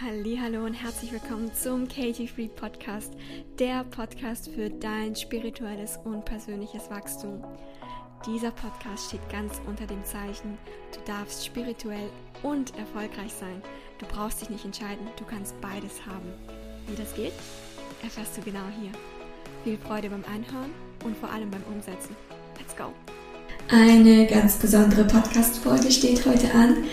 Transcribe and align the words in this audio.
Hallo 0.00 0.64
und 0.64 0.72
herzlich 0.72 1.12
willkommen 1.12 1.52
zum 1.52 1.86
Katie 1.86 2.26
Free 2.26 2.48
Podcast, 2.48 3.12
der 3.58 3.84
Podcast 3.84 4.48
für 4.48 4.70
dein 4.70 5.14
spirituelles 5.14 5.98
und 6.04 6.24
persönliches 6.24 6.90
Wachstum. 6.90 7.44
Dieser 8.26 8.52
Podcast 8.52 9.08
steht 9.08 9.28
ganz 9.30 9.60
unter 9.66 9.86
dem 9.86 10.02
Zeichen, 10.02 10.56
du 10.94 11.00
darfst 11.04 11.44
spirituell 11.44 12.08
und 12.42 12.74
erfolgreich 12.78 13.32
sein. 13.38 13.62
Du 13.98 14.06
brauchst 14.06 14.40
dich 14.40 14.48
nicht 14.48 14.64
entscheiden, 14.64 15.06
du 15.18 15.24
kannst 15.24 15.60
beides 15.60 16.00
haben. 16.06 16.32
Wie 16.88 16.96
das 16.96 17.14
geht, 17.14 17.34
erfährst 18.02 18.38
du 18.38 18.40
genau 18.40 18.64
hier. 18.80 18.92
Viel 19.62 19.76
Freude 19.76 20.08
beim 20.08 20.24
Einhören 20.24 20.70
und 21.04 21.16
vor 21.18 21.30
allem 21.30 21.50
beim 21.50 21.62
Umsetzen. 21.70 22.16
Let's 22.58 22.74
go! 22.74 22.94
Eine 23.68 24.26
ganz 24.26 24.56
besondere 24.56 25.04
Podcast-Folge 25.04 25.90
steht 25.90 26.24
heute 26.26 26.52
an, 26.54 26.84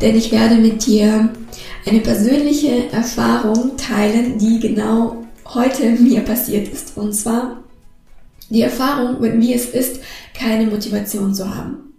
denn 0.00 0.16
ich 0.16 0.32
werde 0.32 0.56
mit 0.56 0.86
dir 0.86 1.30
eine 1.86 2.00
persönliche 2.00 2.90
Erfahrung 2.92 3.76
teilen, 3.76 4.38
die 4.38 4.60
genau 4.60 5.24
heute 5.46 5.90
mir 5.90 6.20
passiert 6.20 6.68
ist. 6.68 6.96
Und 6.96 7.12
zwar 7.12 7.62
die 8.48 8.62
Erfahrung, 8.62 9.16
wie 9.20 9.54
es 9.54 9.66
ist, 9.66 10.00
keine 10.34 10.66
Motivation 10.66 11.34
zu 11.34 11.54
haben. 11.54 11.94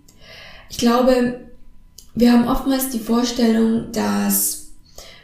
Ich 0.70 0.78
glaube, 0.78 1.42
wir 2.16 2.34
haben 2.34 2.48
oftmals 2.48 2.90
die 2.90 3.00
Vorstellung, 3.00 3.92
dass 3.92 4.72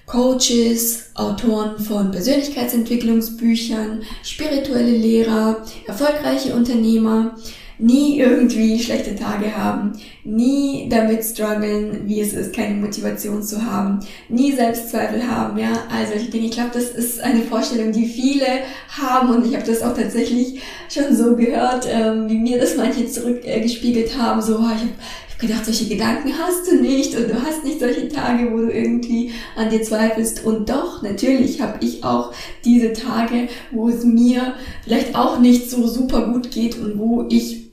Coaches, 0.05 1.11
Autoren 1.15 1.77
von 1.79 2.11
Persönlichkeitsentwicklungsbüchern, 2.11 4.03
spirituelle 4.23 4.95
Lehrer, 4.97 5.65
erfolgreiche 5.85 6.55
Unternehmer 6.55 7.35
nie 7.79 8.19
irgendwie 8.19 8.79
schlechte 8.79 9.15
Tage 9.15 9.55
haben, 9.55 9.93
nie 10.23 10.87
damit 10.89 11.23
strugglen, 11.23 12.01
wie 12.05 12.21
es 12.21 12.33
ist, 12.33 12.53
keine 12.53 12.75
Motivation 12.75 13.43
zu 13.43 13.63
haben, 13.63 13.99
nie 14.29 14.51
Selbstzweifel 14.51 15.27
haben, 15.27 15.57
ja, 15.57 15.83
all 15.91 16.07
solche 16.07 16.31
Dinge. 16.31 16.47
Ich 16.47 16.51
glaube, 16.51 16.71
das 16.73 16.89
ist 16.89 17.19
eine 17.19 17.41
Vorstellung, 17.41 17.91
die 17.91 18.07
viele 18.07 18.45
haben 18.89 19.29
und 19.29 19.45
ich 19.45 19.55
habe 19.55 19.65
das 19.65 19.81
auch 19.83 19.95
tatsächlich 19.95 20.59
schon 20.89 21.15
so 21.15 21.35
gehört, 21.35 21.87
ähm, 21.89 22.29
wie 22.29 22.37
mir 22.37 22.59
das 22.59 22.77
manche 22.77 23.07
zurückgespiegelt 23.07 24.15
äh, 24.15 24.17
haben, 24.17 24.41
so, 24.41 24.55
oh, 24.55 24.71
ich 24.75 24.81
habe 24.81 24.93
gedacht, 25.39 25.65
solche 25.65 25.85
Gedanken 25.85 26.33
hast 26.37 26.67
du 26.67 26.81
nicht 26.81 27.15
und 27.15 27.29
du 27.29 27.41
hast 27.41 27.63
nicht 27.63 27.79
solche 27.79 28.07
Tage, 28.07 28.51
wo 28.51 28.57
du 28.57 28.71
irgendwie 28.71 29.31
an 29.55 29.69
dir 29.69 29.83
zweifelst. 29.83 30.43
Und 30.43 30.69
doch, 30.69 31.03
natürlich 31.03 31.61
habe 31.61 31.77
ich 31.85 32.03
auch 32.03 32.33
diese 32.65 32.93
Tage, 32.93 33.47
wo 33.71 33.89
es 33.89 34.03
mir 34.03 34.55
vielleicht 34.83 35.15
auch 35.15 35.39
nicht 35.39 35.69
so 35.69 35.85
super 35.85 36.31
gut 36.31 36.49
geht 36.49 36.79
und 36.79 36.97
wo 36.97 37.25
ich 37.29 37.66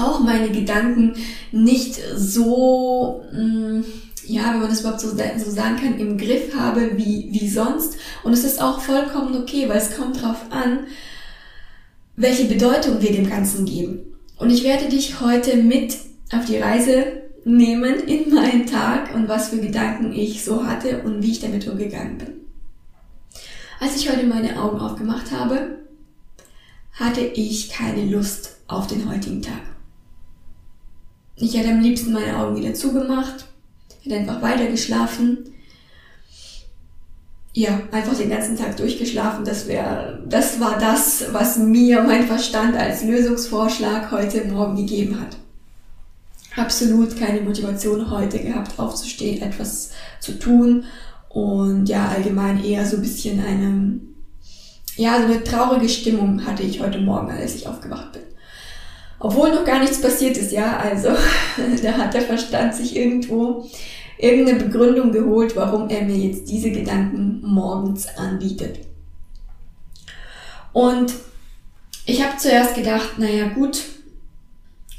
auch 0.00 0.20
meine 0.20 0.50
Gedanken 0.50 1.14
nicht 1.52 2.00
so, 2.16 3.24
mh, 3.32 3.40
mm, 3.42 3.84
ja, 4.26 4.52
wenn 4.52 4.60
man 4.60 4.68
das 4.68 4.80
überhaupt 4.80 5.00
so, 5.00 5.08
so 5.08 5.50
sagen 5.50 5.76
kann, 5.76 5.98
im 5.98 6.16
Griff 6.16 6.54
habe 6.56 6.96
wie, 6.96 7.28
wie 7.32 7.48
sonst. 7.48 7.96
Und 8.22 8.32
es 8.32 8.44
ist 8.44 8.62
auch 8.62 8.80
vollkommen 8.80 9.36
okay, 9.36 9.68
weil 9.68 9.78
es 9.78 9.96
kommt 9.96 10.22
darauf 10.22 10.44
an, 10.50 10.86
welche 12.16 12.44
Bedeutung 12.44 13.00
wir 13.00 13.12
dem 13.12 13.28
Ganzen 13.28 13.64
geben. 13.64 14.00
Und 14.38 14.50
ich 14.50 14.62
werde 14.62 14.88
dich 14.88 15.20
heute 15.20 15.56
mit 15.56 15.96
auf 16.32 16.44
die 16.44 16.58
Reise 16.58 17.20
nehmen 17.44 17.94
in 17.94 18.32
meinen 18.32 18.66
Tag 18.66 19.14
und 19.14 19.28
was 19.28 19.48
für 19.48 19.58
Gedanken 19.58 20.12
ich 20.12 20.44
so 20.44 20.66
hatte 20.66 21.02
und 21.02 21.22
wie 21.22 21.32
ich 21.32 21.40
damit 21.40 21.66
umgegangen 21.66 22.18
bin. 22.18 22.28
Als 23.80 23.96
ich 23.96 24.10
heute 24.10 24.26
meine 24.26 24.60
Augen 24.62 24.78
aufgemacht 24.78 25.30
habe, 25.32 25.78
hatte 26.92 27.22
ich 27.22 27.70
keine 27.70 28.04
Lust 28.04 28.58
auf 28.68 28.86
den 28.86 29.10
heutigen 29.10 29.40
Tag. 29.40 29.69
Ich 31.40 31.56
hätte 31.56 31.70
am 31.70 31.80
liebsten 31.80 32.12
meine 32.12 32.36
Augen 32.36 32.56
wieder 32.56 32.74
zugemacht, 32.74 33.46
hätte 34.02 34.16
einfach 34.16 34.42
weiter 34.42 34.66
geschlafen. 34.66 35.38
Ja, 37.54 37.80
einfach 37.90 38.14
den 38.14 38.28
ganzen 38.28 38.58
Tag 38.58 38.76
durchgeschlafen. 38.76 39.44
Das 39.44 39.66
wäre, 39.66 40.22
das 40.28 40.60
war 40.60 40.78
das, 40.78 41.24
was 41.32 41.56
mir 41.56 42.02
mein 42.02 42.26
Verstand 42.26 42.76
als 42.76 43.02
Lösungsvorschlag 43.02 44.10
heute 44.12 44.44
Morgen 44.44 44.76
gegeben 44.76 45.18
hat. 45.18 45.38
Absolut 46.56 47.18
keine 47.18 47.40
Motivation 47.40 48.10
heute 48.10 48.38
gehabt, 48.38 48.78
aufzustehen, 48.78 49.40
etwas 49.40 49.90
zu 50.20 50.38
tun 50.38 50.84
und 51.30 51.88
ja, 51.88 52.08
allgemein 52.08 52.62
eher 52.62 52.84
so 52.84 52.96
ein 52.96 53.02
bisschen 53.02 53.42
eine, 53.42 54.00
ja, 54.96 55.18
so 55.20 55.32
eine 55.32 55.42
traurige 55.42 55.88
Stimmung 55.88 56.44
hatte 56.44 56.64
ich 56.64 56.80
heute 56.80 57.00
Morgen, 57.00 57.30
als 57.30 57.54
ich 57.54 57.66
aufgewacht 57.66 58.12
bin. 58.12 58.22
Obwohl 59.20 59.50
noch 59.50 59.64
gar 59.64 59.80
nichts 59.80 60.00
passiert 60.00 60.36
ist, 60.36 60.50
ja. 60.50 60.78
Also 60.78 61.10
da 61.82 61.92
hat 61.92 62.14
der 62.14 62.22
Verstand 62.22 62.74
sich 62.74 62.96
irgendwo 62.96 63.66
irgendeine 64.18 64.64
Begründung 64.64 65.12
geholt, 65.12 65.54
warum 65.56 65.88
er 65.88 66.02
mir 66.02 66.16
jetzt 66.16 66.50
diese 66.50 66.70
Gedanken 66.70 67.40
morgens 67.42 68.08
anbietet. 68.16 68.80
Und 70.72 71.12
ich 72.06 72.24
habe 72.24 72.36
zuerst 72.38 72.74
gedacht, 72.74 73.18
naja 73.18 73.48
gut, 73.48 73.82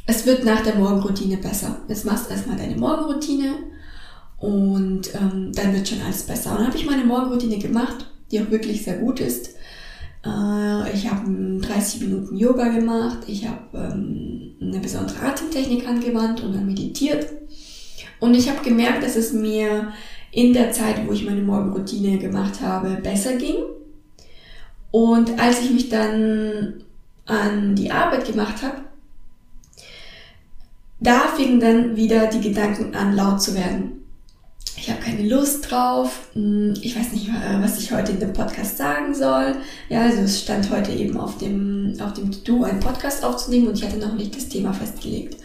es 0.06 0.26
wird 0.26 0.46
nach 0.46 0.62
der 0.62 0.76
Morgenroutine 0.76 1.38
besser. 1.38 1.78
Jetzt 1.88 2.06
machst 2.06 2.28
du 2.28 2.34
erstmal 2.34 2.58
deine 2.58 2.76
Morgenroutine 2.76 3.56
und 4.38 5.14
ähm, 5.16 5.52
dann 5.54 5.74
wird 5.74 5.88
schon 5.88 6.02
alles 6.02 6.24
besser. 6.24 6.52
Und 6.52 6.58
dann 6.60 6.68
habe 6.68 6.78
ich 6.78 6.86
meine 6.86 7.06
Morgenroutine 7.06 7.58
gemacht, 7.58 8.08
die 8.32 8.40
auch 8.42 8.52
wirklich 8.52 8.84
sehr 8.84 8.98
gut 8.98 9.20
ist. 9.20 9.56
Äh, 10.26 10.94
ich 10.94 11.10
habe 11.10 11.60
30 11.62 12.02
Minuten 12.02 12.36
Yoga 12.36 12.70
gemacht, 12.70 13.20
ich 13.28 13.48
habe 13.48 13.60
ähm, 13.74 14.56
eine 14.62 14.80
besondere 14.80 15.22
Atemtechnik 15.22 15.88
angewandt 15.88 16.42
und 16.42 16.54
dann 16.54 16.66
meditiert. 16.66 17.28
Und 18.20 18.36
ich 18.36 18.50
habe 18.50 18.64
gemerkt, 18.64 19.04
dass 19.04 19.16
es 19.16 19.34
mir 19.34 19.92
in 20.32 20.54
der 20.54 20.72
Zeit, 20.72 21.08
wo 21.08 21.12
ich 21.12 21.26
meine 21.26 21.42
Morgenroutine 21.42 22.20
gemacht 22.20 22.62
habe, 22.62 23.02
besser 23.02 23.36
ging. 23.36 23.58
Und 24.92 25.40
als 25.40 25.62
ich 25.62 25.72
mich 25.72 25.90
dann 25.90 26.84
an 27.26 27.76
die 27.76 27.92
Arbeit 27.92 28.26
gemacht 28.26 28.62
habe, 28.62 28.82
da 31.00 31.28
fingen 31.36 31.60
dann 31.60 31.96
wieder 31.96 32.28
die 32.28 32.42
Gedanken 32.42 32.94
an, 32.94 33.16
laut 33.16 33.42
zu 33.42 33.56
werden 33.56 34.01
ich 34.78 34.90
habe 34.90 35.02
keine 35.02 35.28
Lust 35.28 35.70
drauf, 35.70 36.30
hm, 36.34 36.74
ich 36.82 36.98
weiß 36.98 37.12
nicht, 37.12 37.28
äh, 37.28 37.62
was 37.62 37.80
ich 37.80 37.92
heute 37.92 38.12
in 38.14 38.20
dem 38.20 38.34
Podcast 38.34 38.78
sagen 38.78 39.14
soll. 39.14 39.56
Ja, 39.90 40.02
also 40.02 40.22
es 40.22 40.42
stand 40.42 40.70
heute 40.72 40.92
eben 40.92 41.18
auf 41.18 41.38
dem, 41.38 41.96
auf 42.00 42.14
dem 42.14 42.32
To-Do, 42.32 42.64
einen 42.64 42.80
Podcast 42.80 43.24
aufzunehmen 43.24 43.68
und 43.68 43.78
ich 43.78 43.84
hatte 43.84 43.98
noch 43.98 44.14
nicht 44.14 44.36
das 44.36 44.50
Thema 44.50 44.74
festgelegt. 44.74 45.38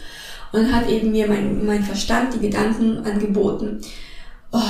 Und 0.52 0.72
hat 0.72 0.88
eben 0.88 1.10
mir 1.10 1.26
mein, 1.26 1.66
mein 1.66 1.82
Verstand 1.82 2.34
die 2.34 2.38
Gedanken 2.38 2.98
angeboten, 2.98 3.80
oh, 4.52 4.60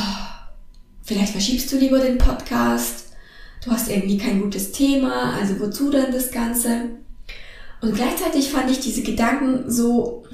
vielleicht 1.02 1.32
verschiebst 1.32 1.70
du 1.70 1.76
lieber 1.76 1.98
den 1.98 2.18
Podcast, 2.18 3.12
du 3.64 3.70
hast 3.70 3.90
irgendwie 3.90 4.18
kein 4.18 4.40
gutes 4.40 4.72
Thema, 4.72 5.34
also 5.38 5.60
wozu 5.60 5.90
dann 5.90 6.12
das 6.12 6.30
Ganze? 6.30 6.88
Und 7.82 7.94
gleichzeitig 7.94 8.50
fand 8.50 8.70
ich 8.70 8.80
diese 8.80 9.02
Gedanken 9.02 9.70
so 9.70 10.24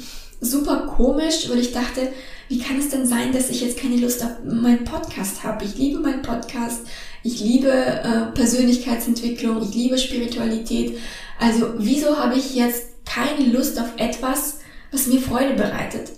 super 0.43 0.89
komisch, 0.97 1.49
weil 1.49 1.61
ich 1.61 1.73
dachte, 1.73 2.13
wie 2.49 2.59
kann 2.59 2.79
es 2.79 2.91
denn 2.91 3.07
sein, 3.07 3.33
dass 3.33 3.49
ich 3.49 3.63
jetzt 3.63 3.79
keine 3.79 3.97
Lust 3.97 4.23
auf 4.23 4.33
meinen 4.45 4.85
Podcast 4.85 5.43
habe? 5.43 5.65
Ich 5.65 5.77
liebe 5.79 6.01
meinen 6.01 6.21
Podcast, 6.21 6.83
ich 7.23 7.41
liebe 7.41 7.71
äh, 7.71 8.33
Persönlichkeitsentwicklung, 8.35 9.63
ich 9.63 9.75
liebe 9.75 9.97
Spiritualität. 9.97 10.99
Also 11.39 11.75
wieso 11.79 12.19
habe 12.19 12.37
ich 12.37 12.55
jetzt 12.55 13.07
keine 13.07 13.47
Lust 13.47 13.81
auf 13.81 13.89
etwas, 13.97 14.59
was 14.91 15.07
mir 15.07 15.21
Freude 15.21 15.55
bereitet? 15.55 16.11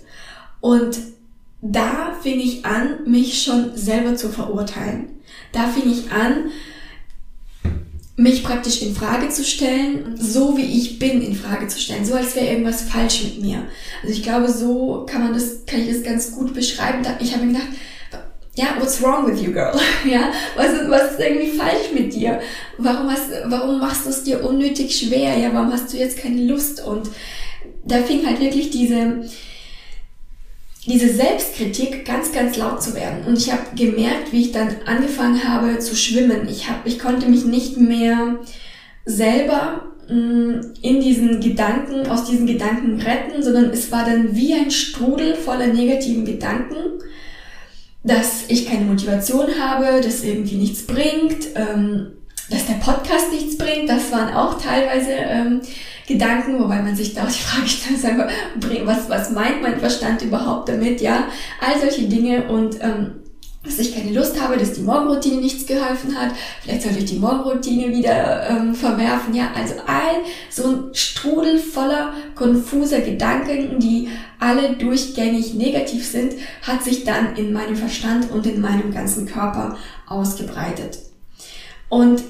Und 0.59 0.97
da 1.61 2.15
fing 2.21 2.39
ich 2.39 2.65
an, 2.65 3.05
mich 3.05 3.43
schon 3.43 3.77
selber 3.77 4.15
zu 4.15 4.29
verurteilen. 4.29 5.19
Da 5.51 5.67
fing 5.67 5.89
ich 5.89 6.11
an, 6.11 6.51
mich 8.17 8.43
praktisch 8.43 8.81
in 8.81 8.95
Frage 8.95 9.29
zu 9.29 9.43
stellen, 9.43 10.15
so 10.17 10.55
wie 10.57 10.63
ich 10.63 10.99
bin 10.99 11.21
in 11.21 11.35
Frage 11.35 11.67
zu 11.67 11.79
stellen, 11.79 12.05
so 12.05 12.13
als 12.13 12.35
wäre 12.35 12.47
irgendwas 12.47 12.83
falsch 12.83 13.23
mit 13.23 13.41
mir. 13.41 13.67
Also 14.01 14.15
ich 14.15 14.23
glaube, 14.23 14.49
so 14.49 15.05
kann 15.09 15.23
man 15.23 15.33
das, 15.33 15.65
kann 15.65 15.81
ich 15.81 15.89
das 15.89 16.03
ganz 16.03 16.31
gut 16.31 16.53
beschreiben. 16.53 17.05
Ich 17.19 17.33
habe 17.33 17.45
mir 17.45 17.53
gedacht, 17.53 17.69
ja, 18.55 18.67
what's 18.79 19.01
wrong 19.01 19.29
with 19.29 19.41
you, 19.41 19.51
girl? 19.51 19.77
Ja, 20.09 20.31
was 20.55 20.71
ist, 20.71 20.89
was 20.89 21.11
ist 21.11 21.19
irgendwie 21.19 21.57
falsch 21.57 21.91
mit 21.93 22.13
dir? 22.13 22.39
Warum 22.77 23.11
hast, 23.11 23.29
warum 23.47 23.79
machst 23.79 24.05
du 24.05 24.09
es 24.09 24.23
dir 24.23 24.45
unnötig 24.45 24.97
schwer? 24.97 25.37
Ja, 25.37 25.53
warum 25.53 25.73
hast 25.73 25.91
du 25.91 25.97
jetzt 25.97 26.17
keine 26.17 26.41
Lust? 26.45 26.85
Und 26.85 27.09
da 27.83 27.97
fing 27.97 28.25
halt 28.25 28.39
wirklich 28.39 28.69
diese, 28.69 29.25
diese 30.85 31.09
Selbstkritik 31.09 32.05
ganz, 32.05 32.31
ganz 32.31 32.57
laut 32.57 32.81
zu 32.81 32.93
werden. 32.93 33.25
Und 33.25 33.37
ich 33.37 33.51
habe 33.51 33.63
gemerkt, 33.75 34.31
wie 34.31 34.41
ich 34.41 34.51
dann 34.51 34.69
angefangen 34.85 35.47
habe 35.47 35.79
zu 35.79 35.95
schwimmen. 35.95 36.47
Ich, 36.47 36.69
hab, 36.69 36.85
ich 36.85 36.99
konnte 36.99 37.27
mich 37.27 37.45
nicht 37.45 37.77
mehr 37.77 38.39
selber 39.03 39.91
mm, 40.07 40.73
in 40.81 41.01
diesen 41.01 41.41
Gedanken, 41.41 42.07
aus 42.07 42.25
diesen 42.25 42.45
Gedanken 42.45 43.01
retten, 43.01 43.41
sondern 43.41 43.71
es 43.71 43.91
war 43.91 44.05
dann 44.05 44.35
wie 44.35 44.53
ein 44.53 44.69
Strudel 44.69 45.33
voller 45.35 45.67
negativen 45.67 46.23
Gedanken, 46.23 47.01
dass 48.03 48.43
ich 48.49 48.67
keine 48.67 48.85
Motivation 48.85 49.47
habe, 49.59 50.01
dass 50.01 50.23
irgendwie 50.23 50.57
nichts 50.57 50.83
bringt, 50.83 51.47
ähm, 51.55 52.11
dass 52.51 52.67
der 52.67 52.75
Podcast 52.75 53.31
nichts 53.31 53.57
bringt. 53.57 53.89
Das 53.89 54.11
waren 54.11 54.35
auch 54.35 54.61
teilweise 54.61 55.11
ähm, 55.11 55.61
Gedanken, 56.07 56.59
wobei 56.59 56.81
man 56.81 56.95
sich 56.95 57.13
da 57.13 57.23
auch 57.23 57.31
die 57.31 57.41
Frage 57.41 57.67
stellt, 57.67 58.85
was, 58.85 59.09
was 59.09 59.31
meint 59.31 59.61
mein 59.61 59.79
Verstand 59.79 60.21
überhaupt 60.21 60.69
damit, 60.69 61.01
ja, 61.01 61.27
all 61.59 61.79
solche 61.79 62.07
Dinge 62.07 62.47
und 62.47 62.81
ähm, 62.81 63.11
dass 63.65 63.79
ich 63.79 63.95
keine 63.95 64.11
Lust 64.11 64.39
habe, 64.39 64.57
dass 64.57 64.73
die 64.73 64.81
Morgenroutine 64.81 65.41
nichts 65.41 65.65
geholfen 65.65 66.15
hat. 66.15 66.33
Vielleicht 66.61 66.83
sollte 66.83 66.99
ich 66.99 67.05
die 67.05 67.17
Morgenroutine 67.17 67.89
wieder 67.89 68.47
ähm, 68.47 68.75
verwerfen. 68.75 69.33
Ja, 69.33 69.51
also 69.55 69.73
all 69.87 70.23
so 70.49 70.67
ein 70.67 70.83
Strudel 70.93 71.57
voller 71.57 72.13
konfuser 72.35 72.99
Gedanken, 73.01 73.79
die 73.79 74.09
alle 74.39 74.75
durchgängig 74.75 75.55
negativ 75.55 76.05
sind, 76.05 76.33
hat 76.61 76.83
sich 76.83 77.03
dann 77.03 77.35
in 77.35 77.53
meinem 77.53 77.75
Verstand 77.75 78.29
und 78.31 78.45
in 78.45 78.61
meinem 78.61 78.93
ganzen 78.93 79.25
Körper 79.25 79.77
ausgebreitet. 80.07 80.99
Und 81.89 82.21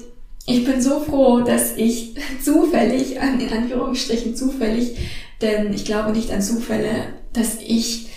ich 0.46 0.64
bin 0.64 0.80
so 0.80 1.00
froh, 1.00 1.40
dass 1.40 1.76
ich 1.76 2.14
zufällig, 2.42 3.16
in 3.16 3.52
Anführungsstrichen 3.52 4.36
zufällig, 4.36 4.96
denn 5.42 5.72
ich 5.74 5.84
glaube 5.84 6.12
nicht 6.12 6.30
an 6.30 6.40
Zufälle, 6.40 7.08
dass 7.32 7.58
ich 7.60 8.08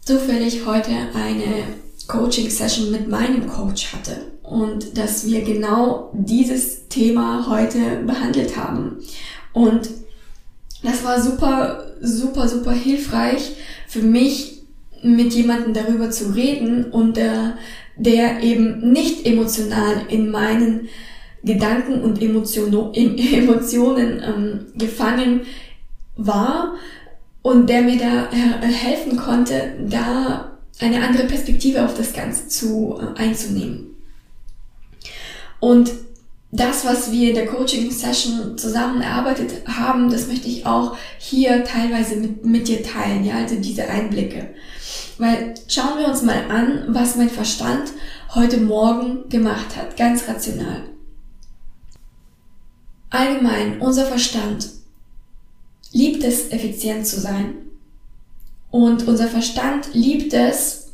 zufällig 0.00 0.64
heute 0.64 0.90
eine 1.14 1.64
Coaching-Session 2.06 2.90
mit 2.90 3.08
meinem 3.08 3.48
Coach 3.48 3.92
hatte 3.92 4.16
und 4.42 4.96
dass 4.96 5.26
wir 5.26 5.42
genau 5.42 6.10
dieses 6.12 6.88
Thema 6.88 7.46
heute 7.48 8.02
behandelt 8.06 8.56
haben. 8.56 8.98
Und 9.52 9.90
das 10.82 11.02
war 11.02 11.20
super, 11.20 11.94
super, 12.00 12.48
super 12.48 12.72
hilfreich 12.72 13.52
für 13.88 14.02
mich, 14.02 14.62
mit 15.02 15.34
jemandem 15.34 15.74
darüber 15.74 16.10
zu 16.10 16.34
reden 16.34 16.86
und 16.86 17.16
der, 17.16 17.58
der 17.96 18.42
eben 18.42 18.92
nicht 18.92 19.26
emotional 19.26 20.06
in 20.08 20.30
meinen 20.30 20.88
Gedanken 21.44 22.02
und 22.02 22.20
Emotionen, 22.22 24.22
ähm, 24.22 24.66
gefangen 24.76 25.42
war 26.16 26.74
und 27.42 27.68
der 27.68 27.82
mir 27.82 27.98
da 27.98 28.30
helfen 28.30 29.16
konnte, 29.16 29.74
da 29.88 30.52
eine 30.80 31.06
andere 31.06 31.26
Perspektive 31.26 31.84
auf 31.84 31.94
das 31.94 32.12
Ganze 32.12 32.48
zu, 32.48 33.00
äh, 33.00 33.20
einzunehmen. 33.20 33.94
Und 35.60 35.92
das, 36.50 36.84
was 36.84 37.10
wir 37.10 37.30
in 37.30 37.34
der 37.34 37.46
Coaching-Session 37.46 38.56
zusammen 38.56 39.00
erarbeitet 39.00 39.66
haben, 39.66 40.08
das 40.08 40.28
möchte 40.28 40.48
ich 40.48 40.66
auch 40.66 40.96
hier 41.18 41.64
teilweise 41.64 42.16
mit, 42.16 42.44
mit 42.44 42.68
dir 42.68 42.82
teilen, 42.82 43.24
ja, 43.24 43.34
also 43.34 43.56
diese 43.56 43.88
Einblicke. 43.88 44.50
Weil 45.18 45.54
schauen 45.68 45.98
wir 45.98 46.06
uns 46.06 46.22
mal 46.22 46.48
an, 46.48 46.84
was 46.88 47.16
mein 47.16 47.30
Verstand 47.30 47.92
heute 48.34 48.58
Morgen 48.58 49.28
gemacht 49.28 49.76
hat, 49.76 49.96
ganz 49.96 50.28
rational. 50.28 50.93
Allgemein, 53.14 53.80
unser 53.80 54.06
Verstand 54.06 54.70
liebt 55.92 56.24
es, 56.24 56.48
effizient 56.50 57.06
zu 57.06 57.20
sein. 57.20 57.54
Und 58.72 59.06
unser 59.06 59.28
Verstand 59.28 59.94
liebt 59.94 60.32
es, 60.32 60.88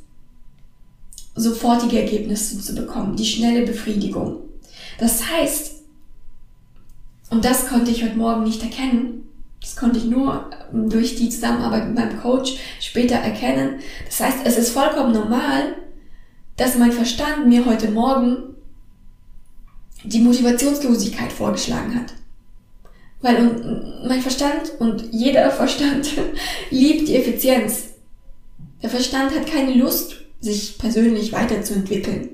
sofortige 1.34 2.02
Ergebnisse 2.02 2.60
zu 2.60 2.74
bekommen, 2.74 3.16
die 3.16 3.24
schnelle 3.24 3.64
Befriedigung. 3.64 4.36
Das 4.98 5.30
heißt, 5.30 5.76
und 7.30 7.42
das 7.42 7.66
konnte 7.68 7.90
ich 7.90 8.04
heute 8.04 8.18
Morgen 8.18 8.44
nicht 8.44 8.62
erkennen, 8.62 9.26
das 9.62 9.74
konnte 9.74 9.98
ich 9.98 10.04
nur 10.04 10.50
durch 10.74 11.16
die 11.16 11.30
Zusammenarbeit 11.30 11.86
mit 11.86 11.94
meinem 11.94 12.20
Coach 12.20 12.58
später 12.80 13.14
erkennen. 13.16 13.78
Das 14.04 14.20
heißt, 14.20 14.40
es 14.44 14.58
ist 14.58 14.72
vollkommen 14.72 15.14
normal, 15.14 15.74
dass 16.58 16.76
mein 16.76 16.92
Verstand 16.92 17.46
mir 17.46 17.64
heute 17.64 17.90
Morgen 17.90 18.49
die 20.04 20.20
Motivationslosigkeit 20.20 21.32
vorgeschlagen 21.32 21.94
hat. 21.94 22.14
Weil 23.22 24.02
mein 24.08 24.20
Verstand 24.20 24.72
und 24.78 25.12
jeder 25.12 25.50
Verstand 25.50 26.08
liebt 26.70 27.08
die 27.08 27.16
Effizienz. 27.16 27.90
Der 28.82 28.90
Verstand 28.90 29.34
hat 29.34 29.46
keine 29.46 29.74
Lust, 29.74 30.16
sich 30.40 30.78
persönlich 30.78 31.32
weiterzuentwickeln. 31.32 32.30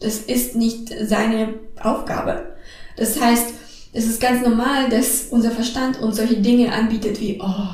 Das 0.00 0.18
ist 0.18 0.56
nicht 0.56 0.92
seine 1.02 1.54
Aufgabe. 1.80 2.56
Das 2.96 3.20
heißt, 3.20 3.54
es 3.92 4.06
ist 4.06 4.20
ganz 4.20 4.42
normal, 4.42 4.88
dass 4.88 5.26
unser 5.30 5.50
Verstand 5.50 6.00
uns 6.00 6.16
solche 6.16 6.40
Dinge 6.40 6.72
anbietet 6.72 7.20
wie, 7.20 7.38
oh, 7.42 7.66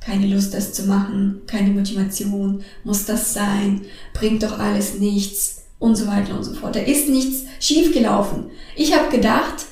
keine 0.00 0.26
Lust, 0.26 0.52
das 0.52 0.74
zu 0.74 0.84
machen, 0.84 1.40
keine 1.46 1.70
Motivation, 1.70 2.62
muss 2.84 3.06
das 3.06 3.32
sein, 3.32 3.80
bringt 4.12 4.42
doch 4.42 4.58
alles 4.58 4.98
nichts 4.98 5.63
und 5.78 5.96
so 5.96 6.06
weiter 6.06 6.36
und 6.36 6.44
so 6.44 6.54
fort. 6.54 6.76
Da 6.76 6.80
ist 6.80 7.08
nichts 7.08 7.44
schiefgelaufen. 7.60 8.50
Ich 8.76 8.96
habe 8.96 9.14
gedacht, 9.14 9.66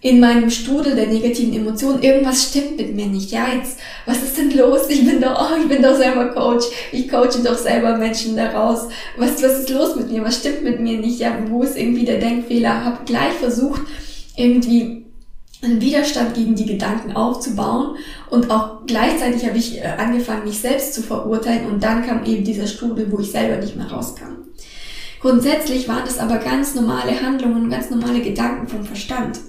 in 0.00 0.20
meinem 0.20 0.50
Strudel 0.50 0.94
der 0.94 1.08
negativen 1.08 1.54
Emotionen, 1.54 2.02
irgendwas 2.02 2.44
stimmt 2.44 2.76
mit 2.76 2.94
mir 2.94 3.06
nicht. 3.06 3.32
Ja, 3.32 3.48
jetzt, 3.52 3.78
was 4.04 4.22
ist 4.22 4.36
denn 4.36 4.56
los? 4.56 4.82
Ich 4.88 5.04
bin 5.04 5.20
doch, 5.20 5.50
oh, 5.50 5.60
ich 5.60 5.68
bin 5.68 5.82
doch 5.82 5.96
selber 5.96 6.28
Coach. 6.28 6.66
Ich 6.92 7.08
coache 7.08 7.42
doch 7.42 7.56
selber 7.56 7.96
Menschen 7.96 8.36
daraus. 8.36 8.88
Was, 9.16 9.42
was 9.42 9.60
ist 9.60 9.70
los 9.70 9.96
mit 9.96 10.10
mir? 10.10 10.22
Was 10.22 10.38
stimmt 10.38 10.62
mit 10.62 10.80
mir 10.80 10.98
nicht? 10.98 11.18
Ja, 11.18 11.36
wo 11.48 11.62
ist 11.62 11.76
irgendwie 11.76 12.04
der 12.04 12.20
Denkfehler? 12.20 12.84
Habe 12.84 13.04
gleich 13.04 13.32
versucht, 13.40 13.80
irgendwie 14.36 15.06
einen 15.62 15.80
Widerstand 15.80 16.34
gegen 16.34 16.54
die 16.54 16.66
Gedanken 16.66 17.16
aufzubauen 17.16 17.96
und 18.30 18.50
auch 18.50 18.86
gleichzeitig 18.86 19.46
habe 19.46 19.56
ich 19.58 19.78
äh, 19.78 19.86
angefangen, 19.98 20.44
mich 20.44 20.60
selbst 20.60 20.94
zu 20.94 21.02
verurteilen 21.02 21.66
und 21.66 21.82
dann 21.82 22.06
kam 22.06 22.24
eben 22.24 22.44
dieser 22.44 22.66
Strudel, 22.66 23.10
wo 23.10 23.18
ich 23.18 23.30
selber 23.30 23.56
nicht 23.56 23.74
mehr 23.74 23.90
rauskam. 23.90 24.45
Grundsätzlich 25.20 25.88
waren 25.88 26.06
es 26.06 26.18
aber 26.18 26.38
ganz 26.38 26.74
normale 26.74 27.20
Handlungen, 27.20 27.70
ganz 27.70 27.90
normale 27.90 28.20
Gedanken 28.20 28.68
vom 28.68 28.84
Verstand. 28.84 29.40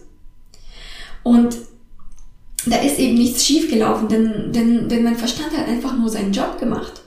Und 1.23 1.57
da 2.65 2.77
ist 2.77 2.99
eben 2.99 3.15
nichts 3.15 3.45
schiefgelaufen, 3.45 4.07
denn, 4.07 4.51
denn, 4.51 4.89
denn 4.89 5.03
mein 5.03 5.15
Verstand 5.15 5.57
hat 5.57 5.67
einfach 5.67 5.97
nur 5.97 6.09
seinen 6.09 6.33
Job 6.33 6.59
gemacht. 6.59 7.01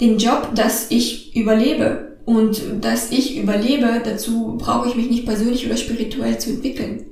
Den 0.00 0.18
Job, 0.18 0.50
dass 0.54 0.90
ich 0.90 1.34
überlebe. 1.36 2.16
Und 2.24 2.60
dass 2.80 3.12
ich 3.12 3.38
überlebe, 3.38 4.02
dazu 4.04 4.56
brauche 4.58 4.88
ich 4.88 4.96
mich 4.96 5.08
nicht 5.08 5.26
persönlich 5.26 5.64
oder 5.64 5.76
spirituell 5.76 6.38
zu 6.38 6.50
entwickeln. 6.50 7.06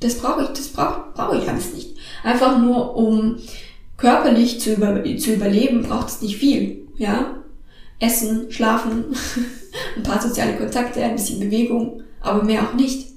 Das 0.00 0.18
brauche 0.18 0.42
ich, 0.42 0.48
das 0.48 0.68
brauche 0.68 1.12
brauche 1.14 1.38
ich 1.38 1.48
alles 1.48 1.72
nicht. 1.72 1.96
Einfach 2.24 2.58
nur, 2.58 2.96
um 2.96 3.36
körperlich 3.96 4.60
zu, 4.60 4.74
über, 4.74 5.04
zu 5.16 5.34
überleben, 5.34 5.82
braucht 5.82 6.08
es 6.08 6.20
nicht 6.20 6.36
viel. 6.36 6.88
Ja? 6.96 7.43
Essen, 7.98 8.50
schlafen, 8.50 9.04
ein 9.96 10.02
paar 10.02 10.20
soziale 10.20 10.56
Kontakte, 10.56 11.02
ein 11.02 11.16
bisschen 11.16 11.40
Bewegung, 11.40 12.02
aber 12.20 12.42
mehr 12.42 12.62
auch 12.62 12.74
nicht 12.74 13.14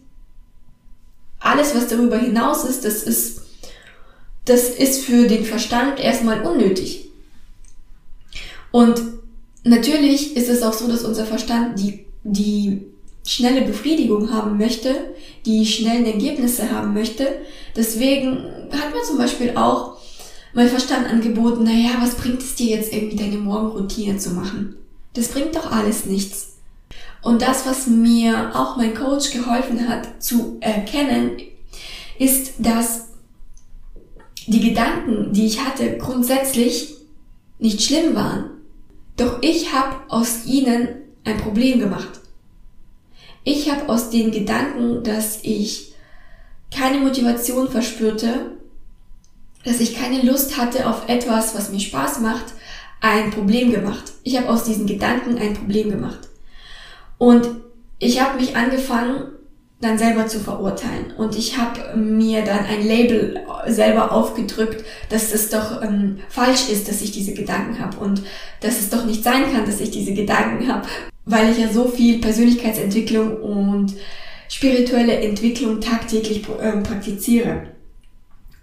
alles, 1.39 1.75
was 1.75 1.87
darüber 1.87 2.17
hinaus 2.17 2.65
ist, 2.65 2.83
das 2.83 3.03
ist, 3.03 3.41
das 4.45 4.69
ist 4.69 5.05
für 5.05 5.27
den 5.27 5.45
Verstand 5.45 5.99
erstmal 5.99 6.45
unnötig. 6.45 7.09
Und 8.71 9.01
natürlich 9.63 10.35
ist 10.35 10.49
es 10.49 10.61
auch 10.61 10.73
so, 10.73 10.87
dass 10.87 11.03
unser 11.03 11.25
Verstand 11.25 11.79
die, 11.79 12.05
die 12.23 12.85
schnelle 13.25 13.61
Befriedigung 13.61 14.31
haben 14.31 14.57
möchte, 14.57 15.13
die 15.45 15.65
schnellen 15.65 16.05
Ergebnisse 16.05 16.71
haben 16.71 16.93
möchte. 16.93 17.27
Deswegen 17.75 18.43
hat 18.71 18.93
mir 18.93 19.03
zum 19.03 19.17
Beispiel 19.17 19.51
auch 19.55 19.96
mein 20.57 20.69
Verstand 20.69 21.07
angeboten, 21.07 21.65
naja, 21.65 21.97
was 21.99 22.15
bringt 22.15 22.41
es 22.41 22.55
dir 22.55 22.77
jetzt 22.77 22.91
irgendwie 22.91 23.15
deine 23.15 23.37
Morgenroutine 23.37 24.17
zu 24.17 24.31
machen? 24.31 24.75
Das 25.13 25.27
bringt 25.27 25.55
doch 25.55 25.71
alles 25.71 26.07
nichts. 26.07 26.57
Und 27.21 27.43
das, 27.43 27.67
was 27.67 27.85
mir 27.85 28.55
auch 28.55 28.75
mein 28.75 28.95
Coach 28.95 29.29
geholfen 29.29 29.87
hat 29.87 30.19
zu 30.19 30.57
erkennen, 30.59 31.33
ist, 32.17 32.53
dass 32.57 33.09
die 34.47 34.69
Gedanken, 34.69 35.31
die 35.31 35.45
ich 35.45 35.63
hatte, 35.63 35.99
grundsätzlich 35.99 36.95
nicht 37.59 37.83
schlimm 37.83 38.15
waren. 38.15 38.49
Doch 39.15 39.37
ich 39.43 39.73
habe 39.73 39.95
aus 40.09 40.47
ihnen 40.47 40.87
ein 41.23 41.37
Problem 41.37 41.81
gemacht. 41.81 42.19
Ich 43.43 43.69
habe 43.69 43.89
aus 43.89 44.09
den 44.09 44.31
Gedanken, 44.31 45.03
dass 45.03 45.37
ich 45.43 45.93
keine 46.75 46.97
Motivation 46.97 47.69
verspürte, 47.69 48.56
dass 49.63 49.79
ich 49.79 49.97
keine 49.97 50.21
Lust 50.21 50.57
hatte 50.57 50.87
auf 50.87 51.07
etwas, 51.07 51.55
was 51.55 51.71
mir 51.71 51.79
Spaß 51.79 52.21
macht, 52.21 52.45
ein 53.01 53.31
Problem 53.31 53.71
gemacht. 53.71 54.13
Ich 54.23 54.37
habe 54.37 54.49
aus 54.49 54.63
diesen 54.63 54.87
Gedanken 54.87 55.37
ein 55.37 55.53
Problem 55.53 55.89
gemacht. 55.89 56.19
Und 57.17 57.47
ich 57.99 58.21
habe 58.21 58.39
mich 58.39 58.55
angefangen, 58.55 59.31
dann 59.79 59.97
selber 59.97 60.25
zu 60.25 60.39
verurteilen. 60.39 61.13
Und 61.17 61.37
ich 61.37 61.57
habe 61.57 61.95
mir 61.95 62.43
dann 62.43 62.65
ein 62.65 62.85
Label 62.85 63.41
selber 63.67 64.11
aufgedrückt, 64.11 64.83
dass 65.09 65.33
es 65.33 65.49
doch 65.49 65.83
ähm, 65.83 66.19
falsch 66.29 66.69
ist, 66.69 66.87
dass 66.87 67.01
ich 67.01 67.11
diese 67.11 67.33
Gedanken 67.33 67.79
habe 67.79 67.97
und 67.97 68.23
dass 68.61 68.79
es 68.79 68.89
doch 68.89 69.05
nicht 69.05 69.23
sein 69.23 69.51
kann, 69.51 69.65
dass 69.65 69.79
ich 69.79 69.91
diese 69.91 70.13
Gedanken 70.13 70.67
habe, 70.67 70.87
weil 71.25 71.51
ich 71.51 71.59
ja 71.59 71.69
so 71.71 71.87
viel 71.87 72.19
Persönlichkeitsentwicklung 72.19 73.37
und 73.37 73.93
spirituelle 74.49 75.19
Entwicklung 75.19 75.79
tagtäglich 75.79 76.43
äh, 76.59 76.77
praktiziere. 76.77 77.76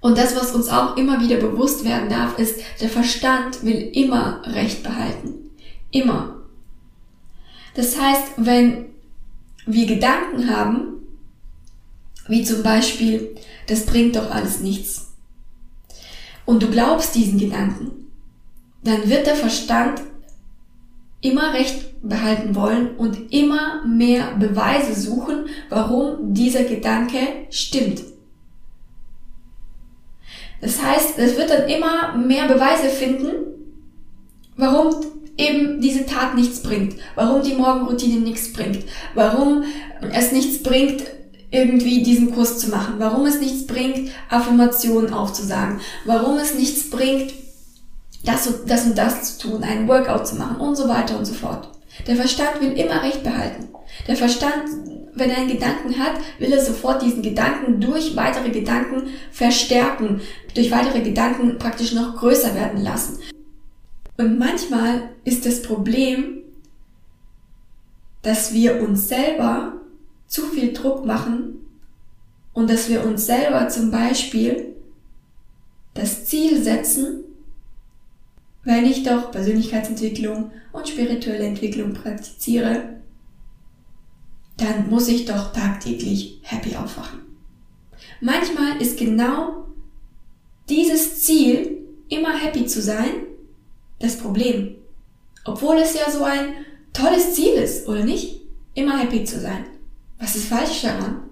Und 0.05 0.19
das, 0.19 0.37
was 0.37 0.55
uns 0.55 0.69
auch 0.69 0.99
immer 0.99 1.19
wieder 1.23 1.37
bewusst 1.37 1.83
werden 1.83 2.11
darf, 2.11 2.39
ist, 2.39 2.61
der 2.83 2.91
Verstand 2.91 3.65
will 3.65 3.91
immer 3.95 4.43
Recht 4.45 4.83
behalten. 4.83 5.51
Immer. 5.93 6.43
Das 7.75 7.99
heißt, 7.99 8.33
wenn 8.37 8.85
wir 9.65 9.87
Gedanken 9.87 10.55
haben, 10.55 11.07
wie 12.29 12.45
zum 12.45 12.63
Beispiel, 12.63 13.35
das 13.67 13.87
bringt 13.87 14.17
doch 14.17 14.31
alles 14.31 14.61
nichts, 14.61 15.15
und 16.45 16.63
du 16.63 16.69
glaubst 16.69 17.15
diesen 17.15 17.39
Gedanken, 17.39 18.11
dann 18.83 19.09
wird 19.09 19.27
der 19.27 19.37
Verstand 19.37 20.03
immer 21.23 21.55
Recht 21.55 22.07
behalten 22.07 22.55
wollen 22.55 22.95
und 22.97 23.33
immer 23.33 23.83
mehr 23.87 24.35
Beweise 24.35 25.01
suchen, 25.01 25.47
warum 25.71 26.35
dieser 26.35 26.65
Gedanke 26.65 27.47
stimmt. 27.49 28.03
Das 30.65 30.81
heißt, 30.83 31.19
es 31.19 31.37
wird 31.37 31.51
dann 31.51 31.69
immer 31.69 32.17
mehr 32.17 32.49
Beweise 32.49 32.89
finden, 32.89 33.29
warum 34.57 34.95
eben 35.37 35.79
diese 35.79 36.07
Tat 36.07 36.35
nichts 36.35 36.63
bringt, 36.63 36.97
warum 37.17 37.43
die 37.43 37.55
Morgenroutine 37.55 38.21
nichts 38.21 38.51
bringt, 38.51 38.83
warum 39.15 39.65
es 40.11 40.33
nichts 40.33 40.63
bringt, 40.63 41.03
irgendwie 41.51 42.03
diesen 42.03 42.35
Kurs 42.35 42.59
zu 42.59 42.71
machen, 42.71 42.95
warum 42.97 43.27
es 43.27 43.41
nichts 43.41 43.67
bringt, 43.67 44.11
Affirmationen 44.31 45.13
aufzusagen, 45.13 45.81
warum 46.07 46.39
es 46.39 46.55
nichts 46.55 46.89
bringt, 46.89 47.35
das 48.25 48.47
und 48.47 48.71
das, 48.71 48.87
und 48.87 48.97
das 48.97 49.37
zu 49.37 49.51
tun, 49.51 49.65
einen 49.65 49.87
Workout 49.87 50.27
zu 50.27 50.37
machen 50.37 50.57
und 50.57 50.77
so 50.77 50.89
weiter 50.89 51.19
und 51.19 51.27
so 51.27 51.35
fort. 51.35 51.69
Der 52.07 52.17
Verstand 52.17 52.63
will 52.63 52.73
immer 52.73 53.03
Recht 53.03 53.23
behalten. 53.23 53.69
Der 54.09 54.17
Verstand, 54.17 54.65
wenn 55.15 55.31
er 55.31 55.39
einen 55.39 55.49
Gedanken 55.49 55.99
hat, 55.99 56.15
will 56.39 56.53
er 56.53 56.61
sofort 56.61 57.03
diesen 57.03 57.23
Gedanken 57.23 57.81
durch 57.81 58.17
weitere 58.17 58.51
Gedanken 58.51 59.09
verstärken, 59.31 60.21
durch 60.55 60.71
weitere 60.71 61.03
Gedanken 61.03 61.59
praktisch 61.59 61.93
noch 61.93 62.17
größer 62.17 62.55
werden 62.55 62.83
lassen. 62.83 63.19
Und 64.17 64.39
manchmal 64.39 65.11
ist 65.25 65.47
das 65.47 65.63
Problem, 65.63 66.43
dass 68.23 68.53
wir 68.55 68.83
uns 68.83 69.09
selber 69.09 69.75
zu 70.27 70.43
viel 70.47 70.73
Druck 70.73 71.05
machen 71.05 71.67
und 72.53 72.71
dass 72.71 72.89
wir 72.89 73.05
uns 73.05 73.27
selber 73.27 73.69
zum 73.69 73.91
Beispiel 73.91 74.75
das 75.95 76.27
Ziel 76.27 76.63
setzen, 76.63 77.25
wenn 78.65 78.87
ich 78.87 79.03
doch 79.03 79.31
Persönlichkeitsentwicklung 79.31 80.51
und 80.73 80.89
spirituelle 80.89 81.45
Entwicklung 81.45 81.93
praktiziere, 81.93 82.95
dann 84.57 84.89
muss 84.89 85.09
ich 85.09 85.25
doch 85.25 85.53
tagtäglich 85.53 86.41
happy 86.43 86.77
aufwachen. 86.77 87.21
Manchmal 88.21 88.81
ist 88.81 88.99
genau 88.99 89.67
dieses 90.69 91.23
Ziel, 91.23 91.79
immer 92.09 92.39
happy 92.39 92.67
zu 92.67 92.81
sein, 92.81 93.11
das 93.99 94.19
Problem. 94.19 94.77
Obwohl 95.45 95.77
es 95.77 95.95
ja 95.95 96.11
so 96.11 96.25
ein 96.25 96.55
tolles 96.93 97.35
Ziel 97.35 97.53
ist, 97.55 97.89
oder 97.89 98.05
nicht? 98.05 98.41
Immer 98.75 98.99
happy 98.99 99.25
zu 99.25 99.41
sein. 99.41 99.65
Was 100.19 100.37
ist 100.37 100.49
falsch 100.49 100.83
daran? 100.83 101.25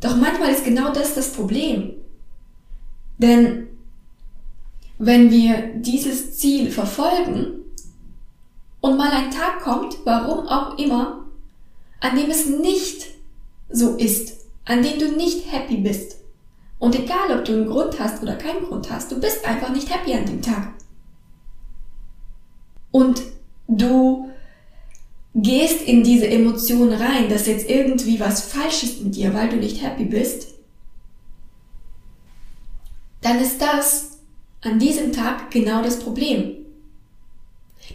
Doch 0.00 0.16
manchmal 0.16 0.50
ist 0.50 0.64
genau 0.64 0.92
das 0.92 1.14
das 1.14 1.32
Problem. 1.32 1.94
Denn 3.18 3.68
wenn 4.98 5.30
wir 5.30 5.74
dieses 5.76 6.36
Ziel 6.38 6.70
verfolgen 6.70 7.60
und 8.80 8.96
mal 8.96 9.10
ein 9.10 9.30
Tag 9.30 9.60
kommt, 9.60 9.96
warum 10.04 10.46
auch 10.46 10.78
immer, 10.78 11.24
an 12.00 12.16
dem 12.16 12.30
es 12.30 12.46
nicht 12.46 13.06
so 13.70 13.96
ist, 13.96 14.46
an 14.64 14.82
dem 14.82 14.98
du 14.98 15.16
nicht 15.16 15.52
happy 15.52 15.78
bist. 15.78 16.16
Und 16.78 16.94
egal, 16.94 17.36
ob 17.36 17.44
du 17.44 17.52
einen 17.52 17.68
Grund 17.68 17.98
hast 17.98 18.22
oder 18.22 18.36
keinen 18.36 18.64
Grund 18.64 18.90
hast, 18.90 19.10
du 19.10 19.20
bist 19.20 19.44
einfach 19.44 19.70
nicht 19.70 19.92
happy 19.92 20.14
an 20.14 20.26
dem 20.26 20.42
Tag. 20.42 20.72
Und 22.90 23.20
du 23.66 24.30
gehst 25.34 25.82
in 25.82 26.02
diese 26.02 26.28
Emotion 26.28 26.92
rein, 26.92 27.28
dass 27.28 27.46
jetzt 27.46 27.68
irgendwie 27.68 28.20
was 28.20 28.42
falsch 28.42 28.82
ist 28.82 29.02
mit 29.02 29.14
dir, 29.16 29.34
weil 29.34 29.48
du 29.48 29.56
nicht 29.56 29.82
happy 29.82 30.04
bist, 30.04 30.48
dann 33.20 33.40
ist 33.40 33.60
das 33.60 34.18
an 34.62 34.78
diesem 34.78 35.12
Tag 35.12 35.50
genau 35.50 35.82
das 35.82 35.98
Problem. 35.98 36.56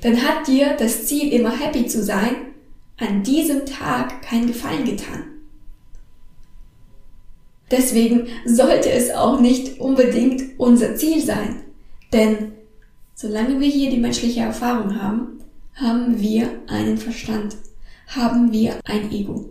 Dann 0.01 0.21
hat 0.21 0.47
dir 0.47 0.75
das 0.77 1.07
Ziel, 1.07 1.31
immer 1.31 1.57
happy 1.57 1.85
zu 1.87 2.03
sein, 2.03 2.35
an 2.97 3.23
diesem 3.23 3.65
Tag 3.65 4.21
keinen 4.21 4.47
Gefallen 4.47 4.85
getan. 4.85 5.23
Deswegen 7.71 8.27
sollte 8.45 8.91
es 8.91 9.11
auch 9.11 9.39
nicht 9.39 9.79
unbedingt 9.79 10.59
unser 10.59 10.95
Ziel 10.95 11.21
sein. 11.21 11.61
Denn 12.11 12.51
solange 13.15 13.59
wir 13.59 13.67
hier 13.67 13.89
die 13.89 13.97
menschliche 13.97 14.41
Erfahrung 14.41 15.01
haben, 15.01 15.39
haben 15.73 16.19
wir 16.19 16.61
einen 16.67 16.97
Verstand, 16.97 17.55
haben 18.07 18.51
wir 18.51 18.79
ein 18.85 19.11
Ego. 19.11 19.49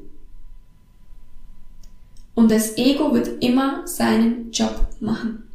Und 2.34 2.50
das 2.50 2.78
Ego 2.78 3.12
wird 3.12 3.42
immer 3.42 3.86
seinen 3.86 4.52
Job 4.52 4.88
machen. 5.00 5.48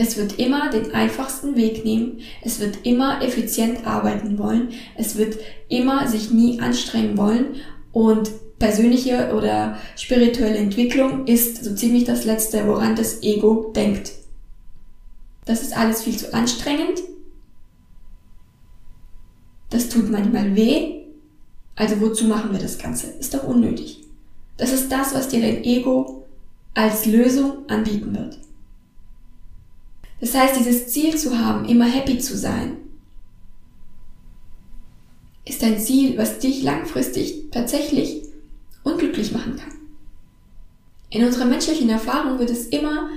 Es 0.00 0.16
wird 0.16 0.38
immer 0.38 0.70
den 0.70 0.94
einfachsten 0.94 1.56
Weg 1.56 1.84
nehmen. 1.84 2.20
Es 2.40 2.58
wird 2.58 2.86
immer 2.86 3.20
effizient 3.20 3.86
arbeiten 3.86 4.38
wollen. 4.38 4.70
Es 4.96 5.16
wird 5.16 5.36
immer 5.68 6.08
sich 6.08 6.30
nie 6.30 6.58
anstrengen 6.58 7.18
wollen. 7.18 7.56
Und 7.92 8.30
persönliche 8.58 9.34
oder 9.36 9.76
spirituelle 9.96 10.56
Entwicklung 10.56 11.26
ist 11.26 11.62
so 11.62 11.74
ziemlich 11.74 12.04
das 12.04 12.24
Letzte, 12.24 12.66
woran 12.66 12.96
das 12.96 13.22
Ego 13.22 13.72
denkt. 13.76 14.12
Das 15.44 15.60
ist 15.60 15.76
alles 15.76 16.02
viel 16.02 16.16
zu 16.16 16.32
anstrengend. 16.32 17.00
Das 19.68 19.90
tut 19.90 20.10
manchmal 20.10 20.56
weh. 20.56 21.02
Also 21.76 22.00
wozu 22.00 22.24
machen 22.24 22.52
wir 22.52 22.58
das 22.58 22.78
Ganze? 22.78 23.08
Ist 23.20 23.34
doch 23.34 23.44
unnötig. 23.44 24.00
Das 24.56 24.72
ist 24.72 24.90
das, 24.90 25.14
was 25.14 25.28
dir 25.28 25.42
dein 25.42 25.62
Ego 25.62 26.26
als 26.72 27.04
Lösung 27.04 27.68
anbieten 27.68 28.14
wird. 28.14 28.38
Das 30.20 30.34
heißt, 30.34 30.58
dieses 30.58 30.88
Ziel 30.88 31.16
zu 31.16 31.38
haben, 31.38 31.64
immer 31.64 31.86
happy 31.86 32.18
zu 32.18 32.36
sein, 32.36 32.76
ist 35.46 35.64
ein 35.64 35.80
Ziel, 35.80 36.16
was 36.18 36.38
dich 36.38 36.62
langfristig 36.62 37.50
tatsächlich 37.50 38.22
unglücklich 38.84 39.32
machen 39.32 39.56
kann. 39.56 39.72
In 41.08 41.24
unserer 41.24 41.46
menschlichen 41.46 41.90
Erfahrung 41.90 42.38
wird 42.38 42.50
es 42.50 42.66
immer 42.66 43.08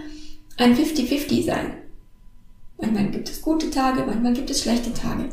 ein 0.57 0.75
50-50 0.75 1.45
sein. 1.45 1.73
Manchmal 2.79 3.11
gibt 3.11 3.29
es 3.29 3.41
gute 3.41 3.69
Tage, 3.69 4.03
manchmal 4.05 4.33
gibt 4.33 4.49
es 4.49 4.61
schlechte 4.61 4.93
Tage. 4.93 5.29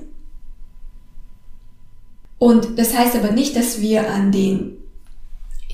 Und 2.38 2.78
das 2.78 2.96
heißt 2.96 3.16
aber 3.16 3.32
nicht, 3.32 3.56
dass 3.56 3.80
wir 3.80 4.10
an 4.10 4.32
den, 4.32 4.78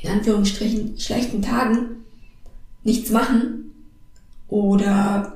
in 0.02 0.10
Anführungsstrichen, 0.10 0.98
schlechten 0.98 1.42
Tagen 1.42 2.04
nichts 2.82 3.10
machen 3.10 3.72
oder 4.48 5.35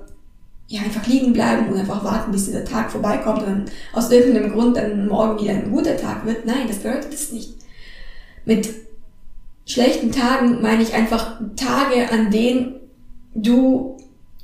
ja, 0.71 0.83
einfach 0.83 1.05
liegen 1.09 1.33
bleiben 1.33 1.69
und 1.69 1.77
einfach 1.77 2.05
warten, 2.05 2.31
bis 2.31 2.45
dieser 2.45 2.65
Tag 2.65 2.93
vorbeikommt 2.93 3.43
und 3.43 3.65
aus 3.93 4.09
irgendeinem 4.13 4.53
Grund 4.53 4.77
dann 4.77 5.09
morgen 5.09 5.43
wieder 5.43 5.53
ein 5.53 5.73
guter 5.73 5.97
Tag 5.97 6.25
wird. 6.25 6.47
Nein, 6.47 6.69
das 6.69 6.79
bedeutet 6.79 7.13
es 7.13 7.33
nicht. 7.33 7.55
Mit 8.45 8.69
schlechten 9.67 10.13
Tagen 10.13 10.63
meine 10.63 10.85
ich 10.85 10.95
einfach 10.95 11.41
Tage, 11.57 12.13
an 12.13 12.31
denen 12.31 12.77
du 13.35 13.97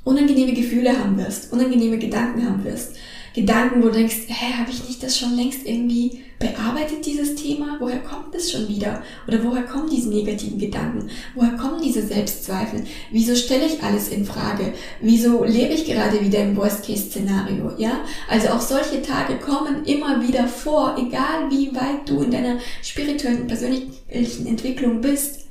unangenehme 0.03 0.51
Gefühle 0.51 0.99
haben 0.99 1.17
wirst, 1.17 1.53
unangenehme 1.53 1.97
Gedanken 1.97 2.45
haben 2.45 2.65
wirst, 2.65 2.97
Gedanken, 3.37 3.83
wo 3.83 3.89
du 3.89 3.93
denkst, 3.93 4.21
hä, 4.29 4.53
habe 4.57 4.71
ich 4.71 4.87
nicht 4.87 5.03
das 5.03 5.15
schon 5.15 5.35
längst 5.35 5.63
irgendwie 5.63 6.23
bearbeitet, 6.39 7.05
dieses 7.05 7.35
Thema? 7.35 7.77
Woher 7.79 7.99
kommt 7.99 8.33
das 8.33 8.51
schon 8.51 8.67
wieder? 8.67 9.03
Oder 9.27 9.43
woher 9.43 9.61
kommen 9.61 9.87
diese 9.91 10.09
negativen 10.09 10.57
Gedanken? 10.57 11.11
Woher 11.35 11.51
kommen 11.51 11.79
diese 11.79 12.01
Selbstzweifel? 12.01 12.85
Wieso 13.11 13.35
stelle 13.35 13.67
ich 13.67 13.83
alles 13.83 14.09
in 14.09 14.25
Frage? 14.25 14.73
Wieso 15.01 15.43
lebe 15.43 15.75
ich 15.75 15.85
gerade 15.85 16.19
wieder 16.19 16.39
im 16.39 16.57
Worst-Case-Szenario? 16.57 17.73
Ja? 17.77 17.99
Also 18.27 18.47
auch 18.47 18.59
solche 18.59 19.03
Tage 19.03 19.37
kommen 19.37 19.85
immer 19.85 20.27
wieder 20.27 20.47
vor, 20.47 20.95
egal 20.97 21.51
wie 21.51 21.75
weit 21.75 22.09
du 22.09 22.23
in 22.23 22.31
deiner 22.31 22.57
spirituellen, 22.81 23.45
persönlichen 23.45 24.47
Entwicklung 24.47 24.99
bist, 24.99 25.41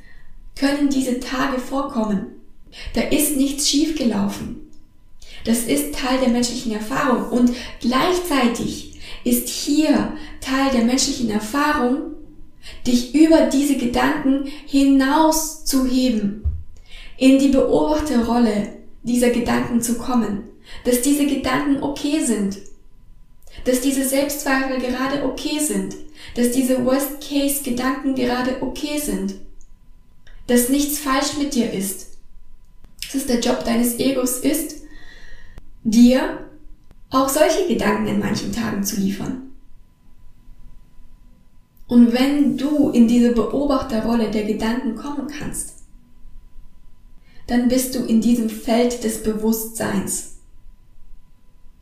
können 0.59 0.89
diese 0.89 1.21
Tage 1.21 1.61
vorkommen. 1.61 2.33
Da 2.95 3.03
ist 3.03 3.37
nichts 3.37 3.69
schiefgelaufen. 3.69 4.66
Das 5.47 5.61
ist 5.61 5.95
Teil 5.95 6.19
der 6.21 6.29
menschlichen 6.29 6.73
Erfahrung. 6.73 7.31
Und 7.31 7.53
gleichzeitig 7.81 9.01
ist 9.25 9.49
hier 9.49 10.13
Teil 10.41 10.73
der 10.73 10.85
menschlichen 10.85 11.31
Erfahrung, 11.31 12.17
dich 12.85 13.15
über 13.15 13.43
diese 13.43 13.77
Gedanken 13.77 14.47
hinaus 14.67 15.65
zu 15.65 15.87
heben, 15.87 16.43
in 17.17 17.39
die 17.39 17.49
Beobachterrolle 17.49 18.73
dieser 19.05 19.31
Gedanken 19.31 19.81
zu 19.81 19.97
kommen, 19.99 20.43
dass 20.85 21.03
diese 21.03 21.27
Gedanken 21.27 21.81
okay 21.81 22.25
sind, 22.25 22.59
dass 23.65 23.81
diese 23.81 24.05
Selbstzweifel 24.05 24.81
gerade 24.81 25.25
okay 25.25 25.61
sind, 25.61 25.95
dass 26.35 26.51
diese 26.51 26.85
Worst-Case-Gedanken 26.85 28.17
gerade 28.17 28.57
okay 28.63 28.99
sind, 28.99 29.37
dass 30.49 30.71
nichts 30.71 30.99
falsch 30.99 31.39
mit 31.39 31.55
dir 31.55 31.73
ist, 31.73 32.19
dass 33.05 33.15
es 33.15 33.27
der 33.27 33.39
Job 33.39 33.65
deines 33.65 33.99
Egos 34.01 34.39
ist, 34.39 34.86
dir 35.91 36.47
auch 37.11 37.29
solche 37.29 37.69
Gedanken 37.69 38.09
in 38.09 38.19
manchen 38.19 38.53
Tagen 38.53 38.83
zu 38.83 38.97
liefern. 38.97 39.43
Und 41.89 42.13
wenn 42.13 42.57
du 42.57 42.91
in 42.91 43.07
diese 43.07 43.33
Beobachterrolle 43.33 44.31
der 44.31 44.45
Gedanken 44.45 44.97
kommen 44.97 45.29
kannst, 45.29 45.85
dann 47.47 47.69
bist 47.69 47.95
du 47.95 48.01
in 48.01 48.21
diesem 48.21 48.51
Feld 48.51 49.05
des 49.05 49.23
Bewusstseins. 49.23 50.39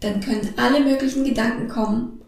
Dann 0.01 0.21
können 0.21 0.51
alle 0.59 0.85
möglichen 0.85 1.25
Gedanken 1.25 1.69
kommen 1.69 2.21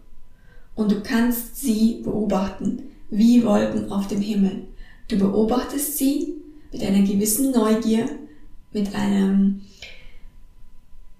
und 0.74 0.90
du 0.90 1.02
kannst 1.02 1.56
sie 1.56 2.00
beobachten, 2.02 2.84
wie 3.10 3.44
Wolken 3.44 3.92
auf 3.92 4.08
dem 4.08 4.22
Himmel. 4.22 4.68
Du 5.08 5.18
beobachtest 5.18 5.98
sie 5.98 6.36
mit 6.72 6.82
einer 6.82 7.06
gewissen 7.06 7.52
Neugier, 7.52 8.08
mit 8.72 8.94
einem, 8.94 9.60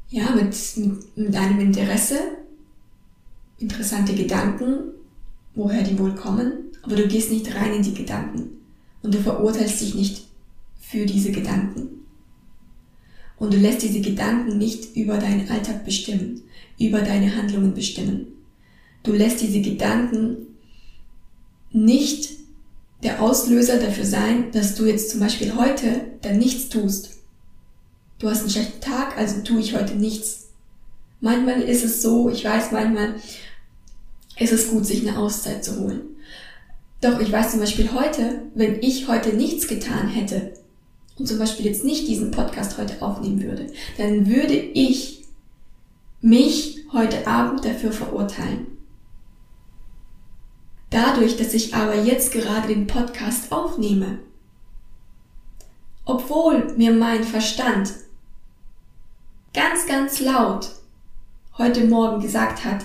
ja, 0.08 0.34
mit, 0.34 0.54
mit, 1.16 1.34
einem 1.34 1.60
Interesse, 1.60 2.18
interessante 3.58 4.14
Gedanken, 4.14 4.92
woher 5.54 5.82
die 5.82 5.98
wohl 5.98 6.14
kommen, 6.14 6.52
aber 6.82 6.96
du 6.96 7.08
gehst 7.08 7.30
nicht 7.30 7.54
rein 7.54 7.74
in 7.74 7.82
die 7.82 7.94
Gedanken 7.94 8.50
und 9.02 9.14
du 9.14 9.18
verurteilst 9.18 9.80
dich 9.80 9.94
nicht 9.94 10.26
für 10.78 11.06
diese 11.06 11.32
Gedanken. 11.32 11.88
Und 13.38 13.52
du 13.52 13.58
lässt 13.58 13.82
diese 13.82 14.00
Gedanken 14.00 14.58
nicht 14.58 14.96
über 14.96 15.18
deinen 15.18 15.48
Alltag 15.50 15.84
bestimmen, 15.84 16.42
über 16.78 17.00
deine 17.00 17.36
Handlungen 17.36 17.74
bestimmen. 17.74 18.28
Du 19.02 19.12
lässt 19.12 19.40
diese 19.42 19.60
Gedanken 19.60 20.36
nicht 21.70 22.30
der 23.02 23.20
Auslöser 23.22 23.78
dafür 23.78 24.06
sein, 24.06 24.50
dass 24.52 24.74
du 24.74 24.86
jetzt 24.86 25.10
zum 25.10 25.20
Beispiel 25.20 25.54
heute 25.54 26.06
dann 26.22 26.38
nichts 26.38 26.70
tust. 26.70 27.15
Du 28.18 28.30
hast 28.30 28.40
einen 28.40 28.50
schlechten 28.50 28.80
Tag, 28.80 29.18
also 29.18 29.42
tue 29.42 29.60
ich 29.60 29.74
heute 29.74 29.94
nichts. 29.94 30.48
Manchmal 31.20 31.60
ist 31.60 31.84
es 31.84 32.00
so, 32.00 32.30
ich 32.30 32.44
weiß, 32.44 32.72
manchmal 32.72 33.14
ist 34.38 34.52
es 34.52 34.70
gut, 34.70 34.86
sich 34.86 35.06
eine 35.06 35.18
Auszeit 35.18 35.64
zu 35.64 35.78
holen. 35.80 36.02
Doch 37.02 37.20
ich 37.20 37.30
weiß 37.30 37.52
zum 37.52 37.60
Beispiel 37.60 37.92
heute, 37.92 38.42
wenn 38.54 38.80
ich 38.82 39.08
heute 39.08 39.36
nichts 39.36 39.68
getan 39.68 40.08
hätte 40.08 40.54
und 41.18 41.26
zum 41.26 41.38
Beispiel 41.38 41.66
jetzt 41.66 41.84
nicht 41.84 42.08
diesen 42.08 42.30
Podcast 42.30 42.78
heute 42.78 43.02
aufnehmen 43.02 43.42
würde, 43.42 43.66
dann 43.98 44.26
würde 44.26 44.54
ich 44.54 45.24
mich 46.22 46.84
heute 46.92 47.26
Abend 47.26 47.64
dafür 47.66 47.92
verurteilen. 47.92 48.66
Dadurch, 50.88 51.36
dass 51.36 51.52
ich 51.52 51.74
aber 51.74 51.96
jetzt 51.96 52.32
gerade 52.32 52.68
den 52.68 52.86
Podcast 52.86 53.52
aufnehme, 53.52 54.20
obwohl 56.06 56.74
mir 56.76 56.92
mein 56.92 57.22
Verstand 57.22 57.92
ganz, 59.56 59.86
ganz 59.86 60.20
laut 60.20 60.70
heute 61.56 61.86
Morgen 61.86 62.20
gesagt 62.20 62.62
hat, 62.62 62.84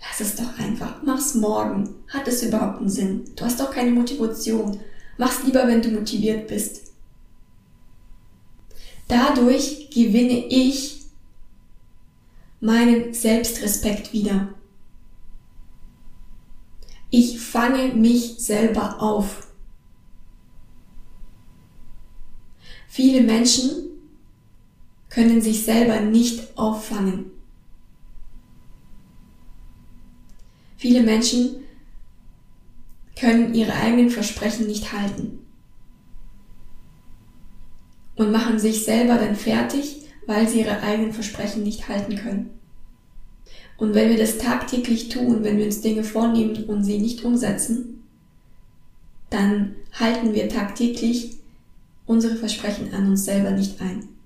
lass 0.00 0.20
es 0.20 0.36
doch 0.36 0.58
einfach, 0.58 1.02
mach's 1.04 1.34
morgen, 1.34 1.96
hat 2.08 2.26
es 2.26 2.42
überhaupt 2.42 2.78
einen 2.78 2.88
Sinn, 2.88 3.30
du 3.36 3.44
hast 3.44 3.60
doch 3.60 3.70
keine 3.70 3.90
Motivation, 3.90 4.80
mach's 5.18 5.42
lieber, 5.44 5.68
wenn 5.68 5.82
du 5.82 5.90
motiviert 5.90 6.48
bist. 6.48 6.92
Dadurch 9.06 9.90
gewinne 9.90 10.46
ich 10.46 11.02
meinen 12.60 13.12
Selbstrespekt 13.12 14.14
wieder. 14.14 14.48
Ich 17.10 17.38
fange 17.38 17.88
mich 17.88 18.38
selber 18.38 19.02
auf. 19.02 19.46
Viele 22.88 23.22
Menschen 23.22 23.87
können 25.18 25.40
sich 25.40 25.64
selber 25.64 25.98
nicht 25.98 26.56
auffangen. 26.56 27.32
Viele 30.76 31.02
Menschen 31.02 31.64
können 33.18 33.52
ihre 33.52 33.72
eigenen 33.72 34.10
Versprechen 34.10 34.68
nicht 34.68 34.92
halten 34.92 35.40
und 38.14 38.30
machen 38.30 38.60
sich 38.60 38.84
selber 38.84 39.16
dann 39.16 39.34
fertig, 39.34 40.06
weil 40.28 40.46
sie 40.46 40.60
ihre 40.60 40.82
eigenen 40.84 41.12
Versprechen 41.12 41.64
nicht 41.64 41.88
halten 41.88 42.14
können. 42.14 42.50
Und 43.76 43.94
wenn 43.94 44.10
wir 44.10 44.18
das 44.18 44.38
tagtäglich 44.38 45.08
tun, 45.08 45.42
wenn 45.42 45.58
wir 45.58 45.64
uns 45.64 45.80
Dinge 45.80 46.04
vornehmen 46.04 46.62
und 46.66 46.84
sie 46.84 47.00
nicht 47.00 47.24
umsetzen, 47.24 48.04
dann 49.30 49.74
halten 49.94 50.32
wir 50.32 50.48
tagtäglich 50.48 51.38
unsere 52.06 52.36
Versprechen 52.36 52.94
an 52.94 53.08
uns 53.08 53.24
selber 53.24 53.50
nicht 53.50 53.80
ein. 53.80 54.17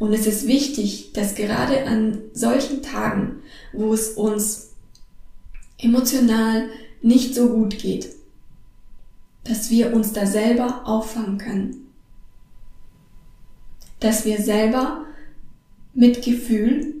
Und 0.00 0.14
es 0.14 0.26
ist 0.26 0.46
wichtig, 0.46 1.12
dass 1.12 1.34
gerade 1.34 1.86
an 1.86 2.22
solchen 2.32 2.82
Tagen, 2.82 3.42
wo 3.74 3.92
es 3.92 4.08
uns 4.08 4.70
emotional 5.78 6.70
nicht 7.02 7.34
so 7.34 7.50
gut 7.50 7.78
geht, 7.78 8.08
dass 9.44 9.70
wir 9.70 9.92
uns 9.92 10.14
da 10.14 10.24
selber 10.24 10.86
auffangen 10.86 11.36
können. 11.36 11.92
Dass 14.00 14.24
wir 14.24 14.40
selber 14.40 15.04
mit 15.92 16.24
Gefühl 16.24 16.94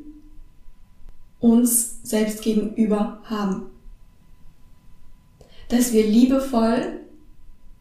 uns 1.38 2.02
selbst 2.02 2.42
gegenüber 2.42 3.22
haben. 3.24 3.70
Dass 5.70 5.94
wir 5.94 6.06
liebevoll 6.06 7.00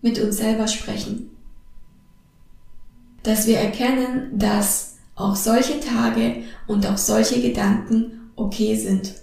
mit 0.02 0.18
uns 0.18 0.38
selber 0.38 0.70
sprechen. 0.70 1.32
Dass 3.24 3.48
wir 3.48 3.58
erkennen, 3.58 4.40
dass 4.40 4.89
auch 5.20 5.36
solche 5.36 5.80
Tage 5.80 6.44
und 6.68 6.86
auch 6.88 6.98
solche 6.98 7.42
Gedanken 7.42 8.32
okay 8.36 8.76
sind. 8.76 9.14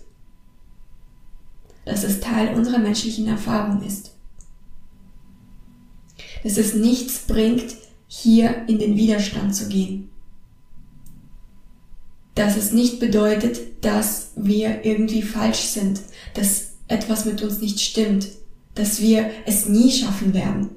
Dass 1.85 2.05
es 2.05 2.21
Teil 2.21 2.55
unserer 2.55 2.79
menschlichen 2.79 3.29
Erfahrung 3.29 3.83
ist. 3.83 4.13
Dass 6.43 6.59
es 6.59 6.75
nichts 6.75 7.21
bringt, 7.27 7.75
hier 8.09 8.69
in 8.69 8.79
den 8.79 8.97
Widerstand 8.97 9.55
zu 9.55 9.69
gehen 9.69 10.11
dass 12.37 12.57
es 12.57 12.71
nicht 12.71 13.01
bedeutet, 13.01 13.83
dass 13.83 14.33
wir 14.37 14.85
irgendwie 14.85 15.23
falsch 15.23 15.61
sind, 15.61 16.03
dass 16.35 16.73
etwas 16.87 17.25
mit 17.25 17.43
uns 17.43 17.61
nicht 17.61 17.81
stimmt, 17.81 18.29
dass 18.75 19.01
wir 19.01 19.31
es 19.47 19.69
nie 19.69 19.91
schaffen 19.91 20.35
werden. 20.35 20.69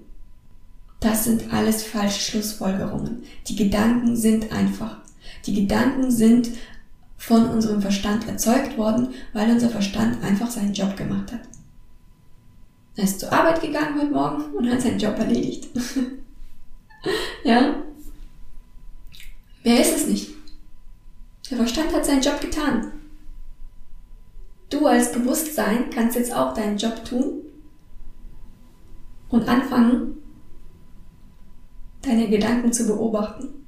Das 1.01 1.25
sind 1.25 1.53
alles 1.53 1.83
falsche 1.83 2.21
Schlussfolgerungen. 2.21 3.23
Die 3.47 3.57
Gedanken 3.57 4.15
sind 4.15 4.53
einfach. 4.53 4.97
Die 5.45 5.61
Gedanken 5.61 6.11
sind 6.11 6.49
von 7.17 7.49
unserem 7.49 7.81
Verstand 7.81 8.27
erzeugt 8.27 8.77
worden, 8.77 9.09
weil 9.33 9.51
unser 9.51 9.69
Verstand 9.69 10.23
einfach 10.23 10.49
seinen 10.49 10.73
Job 10.73 10.95
gemacht 10.95 11.31
hat. 11.31 11.41
Er 12.95 13.03
ist 13.03 13.19
zur 13.19 13.31
Arbeit 13.31 13.61
gegangen 13.61 13.99
heute 13.99 14.11
Morgen 14.11 14.43
und 14.55 14.69
hat 14.69 14.81
seinen 14.81 14.99
Job 14.99 15.17
erledigt. 15.17 15.69
ja? 17.43 17.75
Mehr 19.63 19.81
ist 19.81 19.95
es 19.95 20.07
nicht. 20.07 20.31
Der 21.49 21.57
Verstand 21.57 21.93
hat 21.93 22.05
seinen 22.05 22.21
Job 22.21 22.39
getan. 22.39 22.91
Du 24.69 24.85
als 24.85 25.11
Bewusstsein 25.11 25.89
kannst 25.89 26.15
jetzt 26.15 26.33
auch 26.33 26.53
deinen 26.53 26.77
Job 26.77 27.03
tun 27.03 27.41
und 29.29 29.47
anfangen, 29.47 30.17
deine 32.01 32.29
Gedanken 32.29 32.71
zu 32.71 32.87
beobachten, 32.87 33.58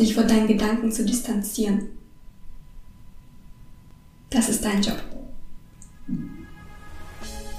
dich 0.00 0.14
von 0.14 0.26
deinen 0.26 0.48
Gedanken 0.48 0.90
zu 0.90 1.04
distanzieren. 1.04 1.88
Das 4.30 4.48
ist 4.48 4.64
dein 4.64 4.82
Job. 4.82 5.02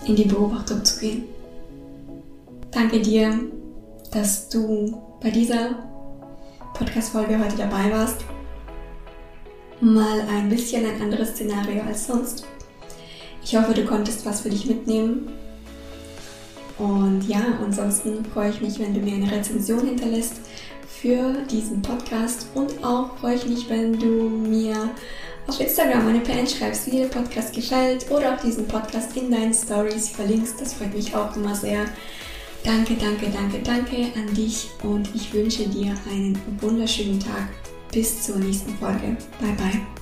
In 0.06 0.15
die 0.15 0.25
Beobachtung 0.25 0.84
zu 0.84 0.99
gehen. 0.99 1.25
Danke 2.71 2.99
dir, 2.99 3.39
dass 4.12 4.49
du 4.49 4.99
bei 5.21 5.30
dieser 5.30 5.75
Podcast-Folge 6.73 7.38
heute 7.38 7.58
dabei 7.58 7.91
warst. 7.91 8.25
Mal 9.80 10.21
ein 10.21 10.49
bisschen 10.49 10.86
ein 10.86 11.01
anderes 11.01 11.32
Szenario 11.32 11.84
als 11.84 12.08
sonst. 12.08 12.45
Ich 13.43 13.56
hoffe, 13.56 13.73
du 13.73 13.86
konntest 13.86 14.25
was 14.25 14.41
für 14.41 14.49
dich 14.49 14.65
mitnehmen. 14.65 15.30
Und 16.77 17.27
ja, 17.27 17.41
ansonsten 17.63 18.25
freue 18.25 18.49
ich 18.49 18.62
mich, 18.62 18.80
wenn 18.80 18.93
du 18.93 19.01
mir 19.01 19.13
eine 19.13 19.32
Rezension 19.32 19.86
hinterlässt 19.86 20.41
für 21.02 21.34
diesen 21.50 21.82
Podcast 21.82 22.48
und 22.54 22.84
auch 22.84 23.18
freue 23.18 23.36
ich 23.36 23.46
mich, 23.48 23.70
wenn 23.70 23.98
du 24.00 24.30
mir 24.30 24.92
auf 25.48 25.60
Instagram 25.60 26.08
eine 26.08 26.20
PN 26.20 26.48
schreibst, 26.48 26.86
wie 26.88 26.92
dir 26.92 27.08
der 27.08 27.20
Podcast 27.20 27.54
gefällt 27.54 28.10
oder 28.12 28.36
auch 28.36 28.42
diesen 28.42 28.68
Podcast 28.68 29.18
in 29.18 29.32
deinen 29.32 29.54
Stories 29.54 30.10
verlinkst. 30.10 30.62
Das 30.62 30.74
freut 30.74 30.94
mich 30.94 31.16
auch 31.16 31.36
immer 31.36 31.56
sehr. 31.56 31.86
Danke, 32.64 32.94
danke, 32.94 33.32
danke, 33.32 33.60
danke 33.64 34.12
an 34.16 34.34
dich 34.36 34.70
und 34.84 35.10
ich 35.16 35.34
wünsche 35.34 35.68
dir 35.68 35.96
einen 36.12 36.40
wunderschönen 36.60 37.20
Tag. 37.20 37.50
Bis 37.92 38.22
zur 38.22 38.38
nächsten 38.38 38.78
Folge. 38.78 39.18
Bye 39.40 39.54
bye. 39.58 40.01